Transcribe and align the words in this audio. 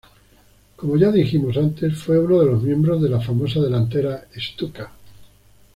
Como 0.77 0.97
ya 0.97 1.11
dijimos 1.11 1.57
antes, 1.57 1.95
fue 1.95 2.17
uno 2.17 2.39
de 2.39 2.47
los 2.47 2.63
miembros 2.63 3.03
de 3.03 3.09
la 3.09 3.19
famosa 3.21 3.59
delantera 3.59 4.25
"Stuka". 4.35 4.91